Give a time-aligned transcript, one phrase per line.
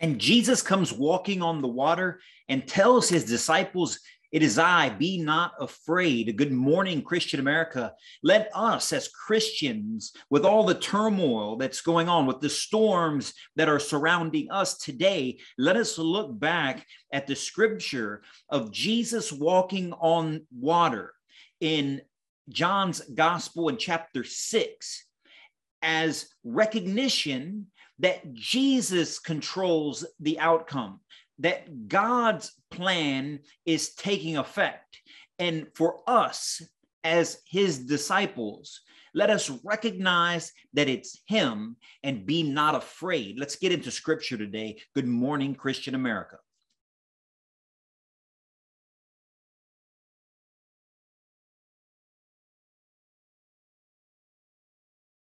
[0.00, 4.00] And Jesus comes walking on the water and tells his disciples,
[4.32, 6.34] It is I, be not afraid.
[6.38, 7.92] Good morning, Christian America.
[8.22, 13.68] Let us, as Christians, with all the turmoil that's going on, with the storms that
[13.68, 20.46] are surrounding us today, let us look back at the scripture of Jesus walking on
[20.50, 21.12] water
[21.60, 22.00] in
[22.48, 25.04] John's gospel in chapter 6
[25.82, 27.66] as recognition
[28.00, 31.00] that Jesus controls the outcome,
[31.38, 35.00] that God's plan is taking effect.
[35.38, 36.60] And for us
[37.04, 38.80] as his disciples,
[39.14, 43.38] let us recognize that it's him and be not afraid.
[43.38, 44.80] Let's get into scripture today.
[44.94, 46.36] Good morning, Christian America.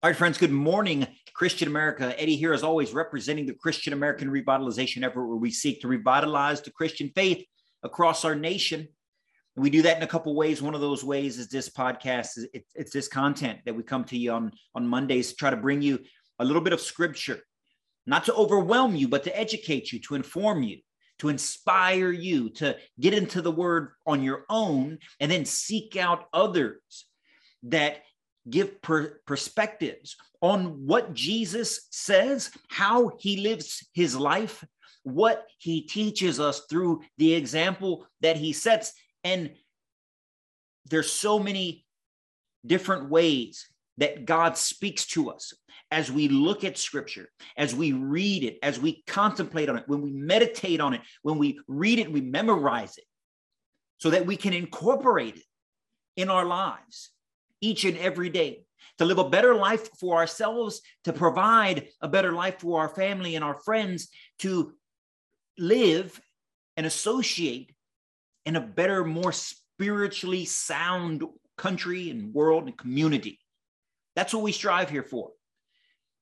[0.04, 1.06] All right, friends, good morning,
[1.36, 2.20] Christian America.
[2.20, 6.60] Eddie here, as always, representing the Christian American revitalization effort where we seek to revitalize
[6.60, 7.46] the Christian faith
[7.84, 8.80] across our nation.
[8.80, 10.60] And we do that in a couple ways.
[10.60, 12.30] One of those ways is this podcast.
[12.74, 15.84] It's, this content that we come to you on, on Mondays to try to bring
[15.84, 16.00] you
[16.40, 17.40] a little bit of scripture,
[18.08, 20.80] not to overwhelm you, but to educate you, to inform you,
[21.20, 26.26] to inspire you, to get into the word on your own, and then seek out
[26.34, 27.06] others
[27.62, 27.98] that
[28.50, 34.64] give per- perspectives on what Jesus says, how he lives his life,
[35.04, 38.94] what he teaches us through the example that he sets.
[39.24, 39.52] And
[40.86, 41.86] there's so many
[42.66, 45.54] different ways that God speaks to us
[45.92, 50.02] as we look at scripture, as we read it, as we contemplate on it, when
[50.02, 53.04] we meditate on it, when we read it, we memorize it
[53.98, 55.44] so that we can incorporate it
[56.16, 57.12] in our lives
[57.62, 58.64] each and every day
[58.98, 63.36] to live a better life for ourselves, to provide a better life for our family
[63.36, 64.10] and our friends,
[64.40, 64.74] to
[65.58, 66.20] live
[66.78, 67.74] and associate
[68.46, 71.24] in a better, more spiritually sound
[71.58, 73.40] country and world and community.
[74.16, 75.32] That's what we strive here for.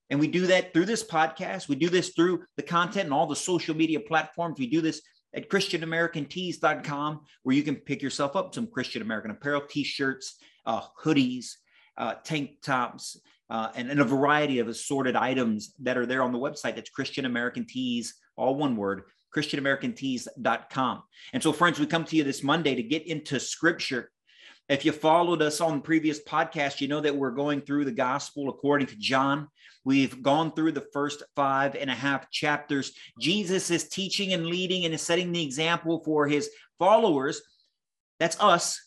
[0.09, 1.67] And we do that through this podcast.
[1.67, 4.59] We do this through the content and all the social media platforms.
[4.59, 5.01] We do this
[5.35, 10.37] at christianamericantees.com where you can pick yourself up some Christian American apparel, t-shirts,
[10.69, 11.55] uh, hoodies,
[11.97, 13.19] uh, tank tops,
[13.49, 16.75] uh, and, and, a variety of assorted items that are there on the website.
[16.75, 19.01] That's Christian American Tees, all one word,
[19.35, 21.03] ChristianAmericanTees.com.
[21.33, 24.11] And so, friends, we come to you this Monday to get into scripture.
[24.69, 28.49] If you followed us on previous podcasts, you know that we're going through the gospel
[28.49, 29.47] according to John.
[29.83, 32.91] We've gone through the first five and a half chapters.
[33.19, 37.41] Jesus is teaching and leading and is setting the example for his followers.
[38.19, 38.79] That's us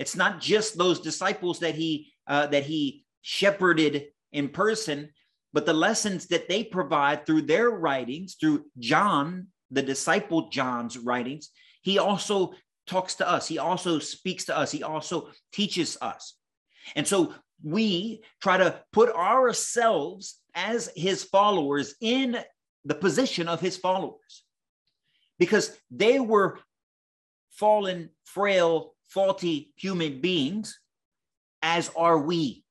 [0.00, 5.10] it's not just those disciples that he uh, that he shepherded in person,
[5.52, 11.50] but the lessons that they provide through their writings, through John, the disciple John's writings.
[11.82, 12.54] He also
[12.86, 13.46] talks to us.
[13.46, 14.72] He also speaks to us.
[14.72, 16.34] He also teaches us.
[16.96, 22.38] And so we try to put ourselves as his followers in
[22.86, 24.44] the position of his followers
[25.38, 26.58] because they were
[27.50, 30.78] fallen, frail faulty human beings,
[31.62, 32.64] as are we.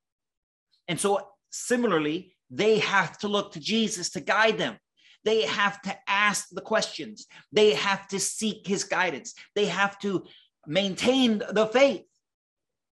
[0.87, 4.77] And so, similarly, they have to look to Jesus to guide them.
[5.25, 7.27] They have to ask the questions.
[7.51, 9.35] They have to seek his guidance.
[9.53, 10.25] They have to
[10.65, 12.05] maintain the faith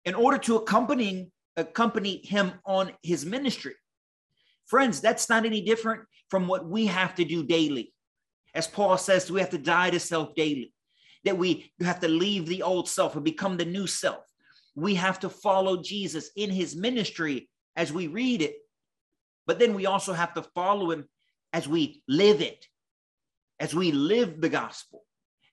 [0.04, 3.74] in order to accompany, accompany him on his ministry.
[4.66, 7.92] Friends, that's not any different from what we have to do daily.
[8.54, 10.72] As Paul says, we have to die to self daily
[11.24, 14.24] that we have to leave the old self and become the new self.
[14.74, 18.56] We have to follow Jesus in his ministry as we read it,
[19.46, 21.08] but then we also have to follow him
[21.52, 22.66] as we live it,
[23.60, 25.04] as we live the gospel.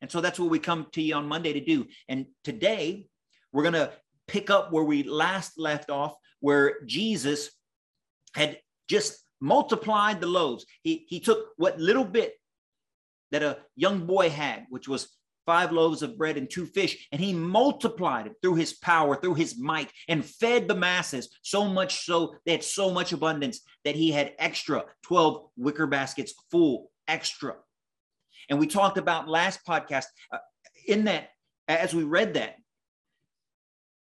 [0.01, 1.87] And so that's what we come to you on Monday to do.
[2.07, 3.07] And today
[3.51, 3.91] we're going to
[4.27, 7.51] pick up where we last left off, where Jesus
[8.33, 10.65] had just multiplied the loaves.
[10.83, 12.33] He, he took what little bit
[13.31, 15.09] that a young boy had, which was
[15.49, 19.33] five loaves of bread and two fish, and he multiplied it through his power, through
[19.33, 24.11] his might, and fed the masses so much so had so much abundance that he
[24.11, 27.55] had extra 12 wicker baskets full extra.
[28.47, 30.37] And we talked about last podcast uh,
[30.85, 31.29] in that,
[31.67, 32.57] as we read that,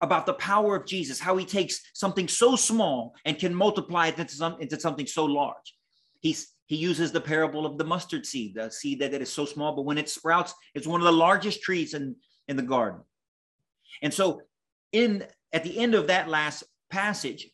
[0.02, 4.18] about the power of Jesus, how he takes something so small and can multiply it
[4.18, 5.76] into, some, into something so large.
[6.22, 9.46] He's he uses the parable of the mustard seed, the seed that, that is so
[9.46, 12.16] small, but when it sprouts, it's one of the largest trees in,
[12.48, 13.02] in the garden.
[14.02, 14.42] And so,
[14.92, 17.48] in at the end of that last passage,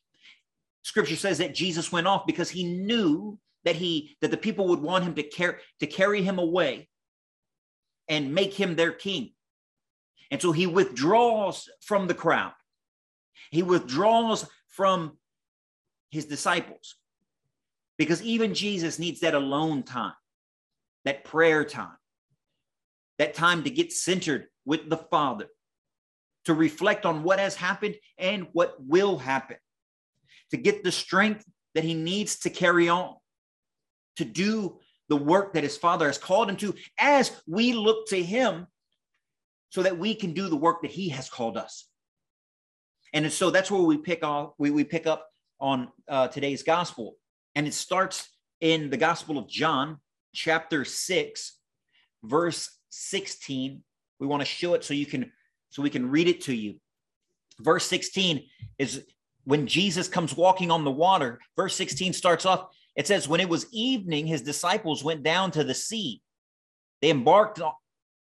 [0.82, 4.82] scripture says that Jesus went off because he knew that he that the people would
[4.82, 6.90] want him to carry to carry him away
[8.08, 9.34] and make him their king.
[10.32, 12.54] And so he withdraws from the crowd.
[13.52, 15.18] He withdraws from
[16.10, 16.96] his disciples
[18.02, 20.16] because even Jesus needs that alone time,
[21.06, 21.96] that prayer time,
[23.20, 25.46] that time to get centered with the Father,
[26.46, 29.58] to reflect on what has happened and what will happen,
[30.50, 31.46] to get the strength
[31.76, 33.14] that he needs to carry on,
[34.16, 38.24] to do the work that his Father has called him to as we look to
[38.24, 38.66] him
[39.70, 41.86] so that we can do the work that he has called us.
[43.14, 45.28] And so that's where we pick off, we, we pick up
[45.60, 47.18] on uh, today's gospel.
[47.56, 49.98] And it starts in the Gospel of John,
[50.34, 51.58] chapter 6,
[52.24, 53.84] verse 16.
[54.20, 55.32] We want to show it so you can
[55.70, 56.76] so we can read it to you.
[57.60, 58.44] Verse 16
[58.78, 59.06] is
[59.46, 61.40] when Jesus comes walking on the water.
[61.56, 65.64] Verse 16 starts off, it says, When it was evening, his disciples went down to
[65.64, 66.22] the sea.
[67.02, 67.62] They embarked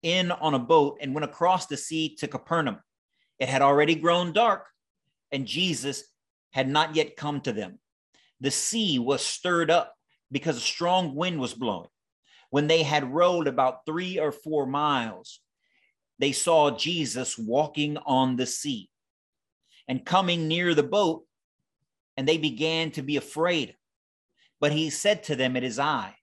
[0.03, 2.77] in on a boat and went across the sea to Capernaum.
[3.39, 4.67] It had already grown dark,
[5.31, 6.03] and Jesus
[6.51, 7.79] had not yet come to them.
[8.41, 9.95] The sea was stirred up
[10.31, 11.89] because a strong wind was blowing.
[12.49, 15.39] When they had rowed about three or four miles,
[16.19, 18.89] they saw Jesus walking on the sea
[19.87, 21.25] and coming near the boat,
[22.17, 23.75] and they began to be afraid.
[24.59, 26.15] But he said to them, It is I.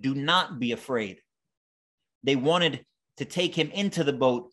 [0.00, 1.20] Do not be afraid.
[2.22, 2.84] They wanted
[3.18, 4.50] to take him into the boat,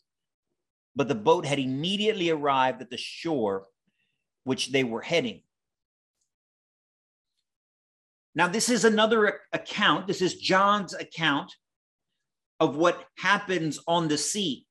[0.96, 3.66] but the boat had immediately arrived at the shore
[4.44, 5.42] which they were heading.
[8.36, 10.08] Now, this is another account.
[10.08, 11.52] This is John's account
[12.60, 14.66] of what happens on the sea.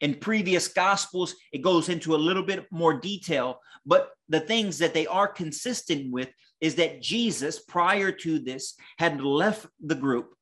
[0.00, 4.94] In previous gospels, it goes into a little bit more detail, but the things that
[4.94, 6.28] they are consistent with
[6.60, 10.34] is that Jesus, prior to this, had left the group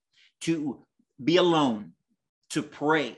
[0.43, 0.85] to
[1.23, 1.93] be alone,
[2.51, 3.17] to pray.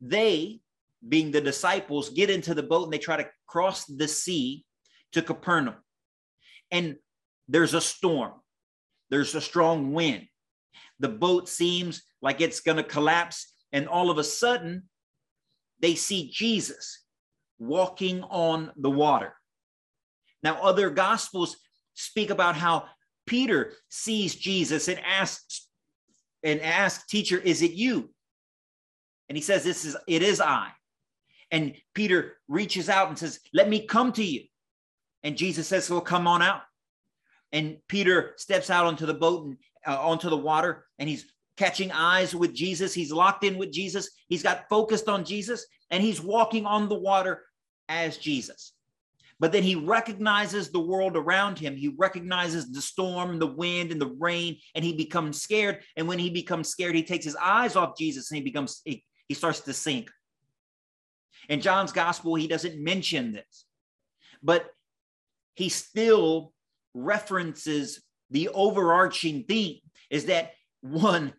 [0.00, 0.60] They,
[1.06, 4.64] being the disciples, get into the boat and they try to cross the sea
[5.12, 5.76] to Capernaum.
[6.70, 6.96] And
[7.50, 8.32] there's a storm,
[9.10, 10.26] there's a strong wind.
[11.00, 13.52] The boat seems like it's going to collapse.
[13.72, 14.88] And all of a sudden,
[15.80, 17.04] they see Jesus
[17.58, 19.34] walking on the water.
[20.42, 21.56] Now, other gospels
[21.94, 22.88] speak about how
[23.26, 25.68] Peter sees Jesus and asks
[26.42, 28.14] and asks, "Teacher, is it you?"
[29.28, 30.72] And he says, "This is it is I."
[31.50, 34.46] And Peter reaches out and says, "Let me come to you."
[35.22, 36.62] And Jesus says, "Well, come on out."
[37.52, 39.56] And Peter steps out onto the boat and
[39.86, 41.24] uh, onto the water, and he's
[41.56, 42.94] catching eyes with Jesus.
[42.94, 44.10] He's locked in with Jesus.
[44.28, 47.44] He's got focused on Jesus, and he's walking on the water
[47.88, 48.72] as Jesus.
[49.40, 51.74] But then he recognizes the world around him.
[51.74, 55.80] He recognizes the storm, the wind, and the rain, and he becomes scared.
[55.96, 59.02] And when he becomes scared, he takes his eyes off Jesus and he becomes he,
[59.28, 60.10] he starts to sink.
[61.48, 63.64] In John's gospel, he doesn't mention this,
[64.42, 64.66] but
[65.54, 66.52] he still
[66.94, 69.78] references the overarching theme
[70.08, 71.32] is that one,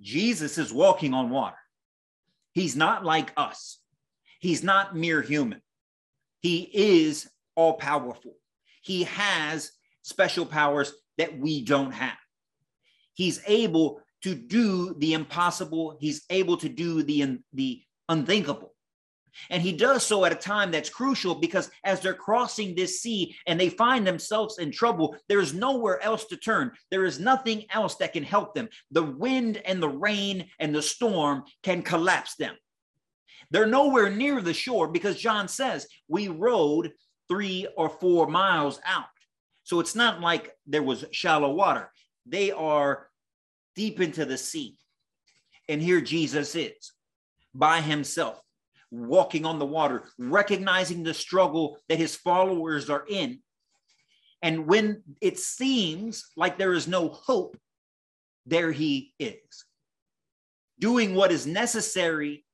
[0.00, 1.56] Jesus is walking on water.
[2.52, 3.78] He's not like us.
[4.40, 5.60] He's not mere human.
[6.40, 8.36] He is all powerful.
[8.82, 9.72] He has
[10.02, 12.18] special powers that we don't have.
[13.14, 15.96] He's able to do the impossible.
[16.00, 18.73] He's able to do the, the unthinkable.
[19.50, 23.36] And he does so at a time that's crucial because as they're crossing this sea
[23.46, 26.72] and they find themselves in trouble, there is nowhere else to turn.
[26.90, 28.68] There is nothing else that can help them.
[28.90, 32.54] The wind and the rain and the storm can collapse them.
[33.50, 36.92] They're nowhere near the shore because John says we rowed
[37.28, 39.04] three or four miles out.
[39.64, 41.90] So it's not like there was shallow water.
[42.26, 43.08] They are
[43.74, 44.76] deep into the sea.
[45.68, 46.92] And here Jesus is
[47.54, 48.40] by himself
[48.94, 53.40] walking on the water, recognizing the struggle that his followers are in.
[54.42, 57.56] And when it seems like there is no hope,
[58.46, 59.64] there he is,
[60.78, 62.44] doing what is necessary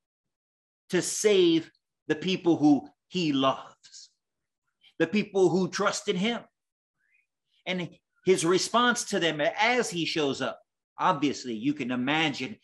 [0.91, 1.71] to save
[2.07, 4.11] the people who he loves,
[4.99, 6.41] the people who trust in him.
[7.67, 7.91] And
[8.25, 10.61] his response to them as he shows up,
[10.99, 12.57] obviously, you can imagine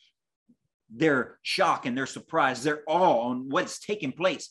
[0.89, 4.51] their shock and their surprise, their awe on what's taking place,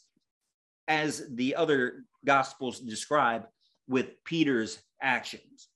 [0.88, 3.46] as the other gospels describe
[3.88, 5.70] with Peter's actions.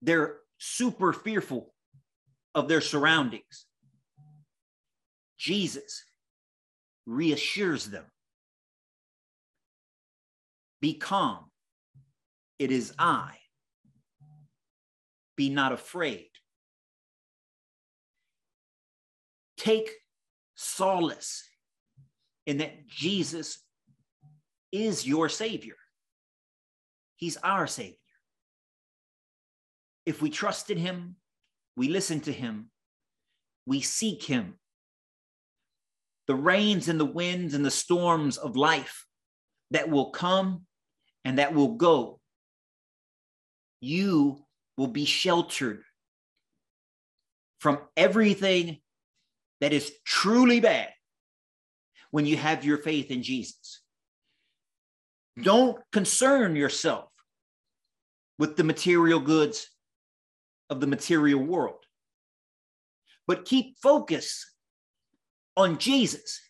[0.00, 1.72] They're super fearful
[2.54, 3.66] of their surroundings.
[5.38, 6.04] Jesus
[7.06, 8.04] reassures them
[10.80, 11.50] Be calm.
[12.58, 13.38] It is I.
[15.36, 16.31] be not afraid.
[19.62, 19.92] Take
[20.56, 21.48] solace
[22.46, 23.60] in that Jesus
[24.72, 25.76] is your Savior.
[27.14, 27.94] He's our Savior.
[30.04, 31.14] If we trust in Him,
[31.76, 32.70] we listen to Him,
[33.64, 34.54] we seek Him.
[36.26, 39.06] The rains and the winds and the storms of life
[39.70, 40.66] that will come
[41.24, 42.18] and that will go,
[43.80, 44.44] you
[44.76, 45.84] will be sheltered
[47.60, 48.81] from everything
[49.62, 50.88] that is truly bad
[52.10, 53.80] when you have your faith in Jesus.
[55.40, 57.08] Don't concern yourself
[58.40, 59.68] with the material goods
[60.68, 61.78] of the material world,
[63.28, 64.52] but keep focus
[65.56, 66.40] on Jesus,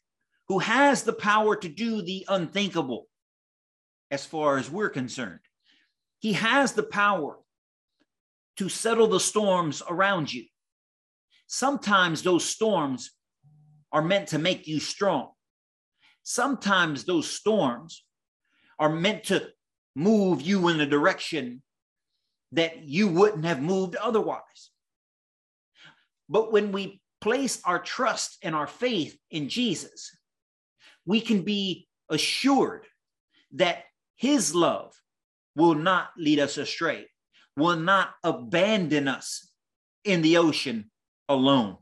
[0.48, 3.08] who has the power to do the unthinkable
[4.10, 5.40] as far as we're concerned.
[6.20, 7.36] He has the power
[8.56, 10.46] to settle the storms around you.
[11.54, 13.10] Sometimes those storms
[13.92, 15.32] are meant to make you strong.
[16.22, 18.06] Sometimes those storms
[18.78, 19.50] are meant to
[19.94, 21.62] move you in a direction
[22.52, 24.70] that you wouldn't have moved otherwise.
[26.26, 30.16] But when we place our trust and our faith in Jesus,
[31.04, 32.86] we can be assured
[33.56, 33.84] that
[34.16, 34.94] his love
[35.54, 37.08] will not lead us astray,
[37.58, 39.50] will not abandon us
[40.02, 40.88] in the ocean
[41.32, 41.76] alone,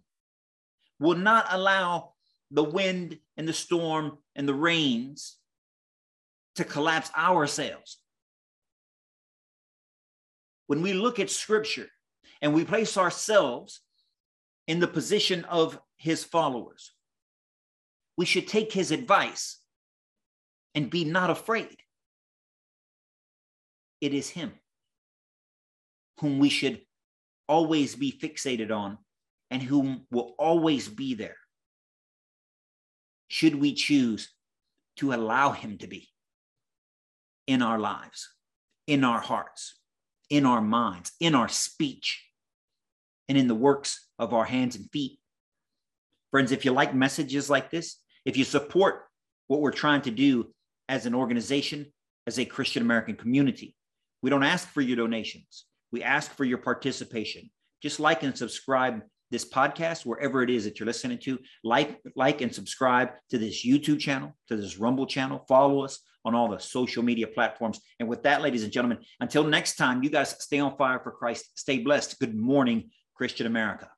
[0.99, 2.13] will not allow
[2.51, 5.37] the wind and the storm and the rains
[6.57, 7.99] to collapse our sails.
[10.67, 11.89] When we look at scripture
[12.43, 13.81] and we place ourselves
[14.67, 16.93] in the position of his followers,
[18.17, 19.59] we should take his advice
[20.75, 21.77] and be not afraid.
[24.01, 24.53] It is him
[26.21, 26.81] whom we should
[27.49, 28.99] always be fixated on
[29.51, 31.37] and whom will always be there
[33.29, 34.31] should we choose
[34.97, 36.09] to allow him to be
[37.47, 38.29] in our lives,
[38.87, 39.79] in our hearts,
[40.29, 42.25] in our minds, in our speech,
[43.29, 45.19] and in the works of our hands and feet.
[46.31, 49.07] Friends, if you like messages like this, if you support
[49.47, 50.53] what we're trying to do
[50.89, 51.93] as an organization,
[52.27, 53.77] as a Christian American community,
[54.23, 55.65] we don't ask for your donations.
[55.93, 57.51] We ask for your participation.
[57.83, 61.39] Just like and subscribe this podcast wherever it is that you're listening to.
[61.65, 65.45] Like, like, and subscribe to this YouTube channel, to this Rumble channel.
[65.49, 67.81] Follow us on all the social media platforms.
[67.99, 71.13] And with that, ladies and gentlemen, until next time, you guys stay on fire for
[71.13, 71.59] Christ.
[71.59, 72.19] Stay blessed.
[72.19, 73.89] Good morning, Christian America.